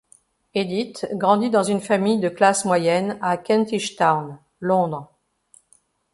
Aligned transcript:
Edith 0.55 1.05
grandit 1.13 1.51
dans 1.51 1.61
une 1.61 1.79
famille 1.79 2.19
de 2.19 2.27
classe 2.27 2.65
moyenne 2.65 3.19
à 3.21 3.37
Kentish 3.37 3.97
Town, 3.97 4.39
Londres. 4.59 5.13